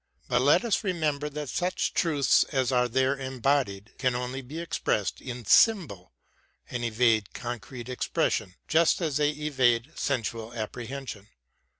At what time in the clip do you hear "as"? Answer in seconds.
2.45-2.71, 8.99-9.17